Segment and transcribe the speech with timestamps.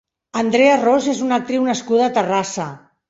[0.41, 2.67] Andrea Ros és una actriu nascuda a Terrassa.